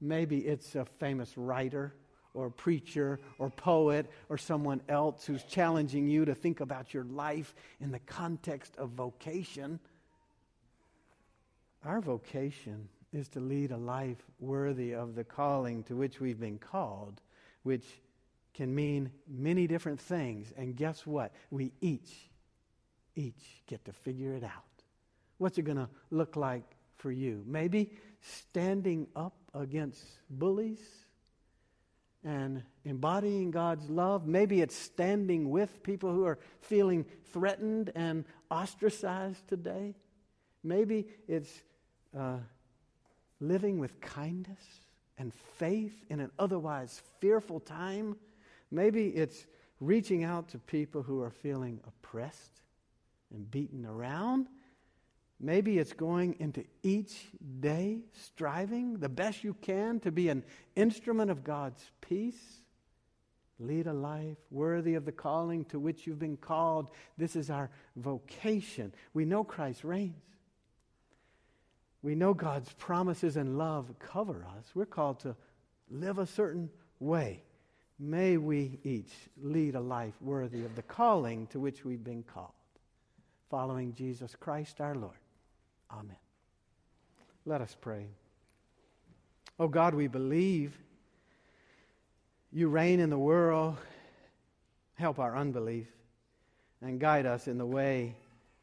Maybe 0.00 0.38
it's 0.38 0.74
a 0.74 0.84
famous 0.84 1.38
writer 1.38 1.94
or 2.34 2.50
preacher 2.50 3.20
or 3.38 3.48
poet 3.48 4.10
or 4.28 4.36
someone 4.36 4.82
else 4.88 5.24
who's 5.24 5.44
challenging 5.44 6.08
you 6.08 6.24
to 6.24 6.34
think 6.34 6.60
about 6.60 6.92
your 6.92 7.04
life 7.04 7.54
in 7.80 7.92
the 7.92 8.00
context 8.00 8.76
of 8.76 8.90
vocation. 8.90 9.78
Our 11.84 12.00
vocation 12.00 12.88
is 13.12 13.28
to 13.28 13.40
lead 13.40 13.70
a 13.70 13.76
life 13.76 14.18
worthy 14.40 14.92
of 14.92 15.14
the 15.14 15.24
calling 15.24 15.84
to 15.84 15.96
which 15.96 16.20
we've 16.20 16.40
been 16.40 16.58
called, 16.58 17.20
which 17.62 17.86
can 18.52 18.74
mean 18.74 19.10
many 19.28 19.66
different 19.66 20.00
things. 20.00 20.52
And 20.56 20.76
guess 20.76 21.06
what? 21.06 21.32
We 21.50 21.72
each, 21.80 22.30
each 23.14 23.62
get 23.66 23.84
to 23.84 23.92
figure 23.92 24.34
it 24.34 24.44
out. 24.44 24.50
What's 25.38 25.58
it 25.58 25.62
going 25.62 25.78
to 25.78 25.88
look 26.10 26.36
like 26.36 26.64
for 26.96 27.12
you? 27.12 27.42
Maybe 27.46 27.92
standing 28.20 29.06
up 29.14 29.34
against 29.52 30.02
bullies 30.30 30.80
and 32.24 32.62
embodying 32.84 33.50
God's 33.50 33.88
love. 33.90 34.26
Maybe 34.26 34.60
it's 34.62 34.74
standing 34.74 35.50
with 35.50 35.82
people 35.82 36.12
who 36.12 36.24
are 36.24 36.38
feeling 36.60 37.04
threatened 37.32 37.92
and 37.94 38.24
ostracized 38.50 39.46
today. 39.46 39.94
Maybe 40.62 41.06
it's 41.28 41.62
uh, 42.18 42.38
living 43.40 43.78
with 43.78 44.00
kindness 44.00 44.64
and 45.18 45.32
faith 45.58 46.04
in 46.08 46.20
an 46.20 46.30
otherwise 46.38 47.02
fearful 47.20 47.60
time. 47.60 48.16
Maybe 48.70 49.08
it's 49.08 49.46
reaching 49.80 50.24
out 50.24 50.48
to 50.48 50.58
people 50.58 51.02
who 51.02 51.20
are 51.20 51.30
feeling 51.30 51.80
oppressed 51.86 52.62
and 53.30 53.50
beaten 53.50 53.84
around. 53.84 54.48
Maybe 55.40 55.78
it's 55.78 55.92
going 55.92 56.36
into 56.38 56.64
each 56.82 57.26
day 57.60 58.00
striving 58.12 58.98
the 58.98 59.08
best 59.08 59.44
you 59.44 59.54
can 59.54 60.00
to 60.00 60.12
be 60.12 60.28
an 60.28 60.44
instrument 60.76 61.30
of 61.30 61.44
God's 61.44 61.82
peace. 62.00 62.62
Lead 63.58 63.86
a 63.86 63.92
life 63.92 64.38
worthy 64.50 64.94
of 64.94 65.04
the 65.04 65.12
calling 65.12 65.64
to 65.66 65.78
which 65.78 66.06
you've 66.06 66.18
been 66.18 66.36
called. 66.36 66.90
This 67.16 67.36
is 67.36 67.50
our 67.50 67.70
vocation. 67.96 68.92
We 69.12 69.24
know 69.24 69.44
Christ 69.44 69.84
reigns. 69.84 70.14
We 72.02 72.14
know 72.14 72.34
God's 72.34 72.72
promises 72.74 73.36
and 73.36 73.56
love 73.56 73.94
cover 73.98 74.46
us. 74.56 74.66
We're 74.74 74.86
called 74.86 75.20
to 75.20 75.36
live 75.90 76.18
a 76.18 76.26
certain 76.26 76.68
way. 77.00 77.42
May 77.98 78.36
we 78.36 78.78
each 78.82 79.12
lead 79.40 79.74
a 79.74 79.80
life 79.80 80.14
worthy 80.20 80.64
of 80.64 80.74
the 80.74 80.82
calling 80.82 81.46
to 81.48 81.60
which 81.60 81.84
we've 81.84 82.04
been 82.04 82.22
called, 82.22 82.52
following 83.48 83.94
Jesus 83.94 84.34
Christ 84.34 84.80
our 84.80 84.94
Lord. 84.94 85.16
Amen. 85.90 86.16
Let 87.46 87.60
us 87.60 87.76
pray. 87.80 88.06
Oh 89.58 89.68
God, 89.68 89.94
we 89.94 90.06
believe 90.06 90.76
you 92.52 92.68
reign 92.68 93.00
in 93.00 93.10
the 93.10 93.18
world. 93.18 93.76
Help 94.94 95.18
our 95.18 95.36
unbelief 95.36 95.88
and 96.80 97.00
guide 97.00 97.26
us 97.26 97.48
in 97.48 97.58
the 97.58 97.66
way 97.66 98.14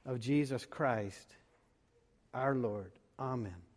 of 0.05 0.19
Jesus 0.19 0.65
Christ 0.65 1.35
our 2.33 2.55
Lord. 2.55 2.91
Amen. 3.19 3.70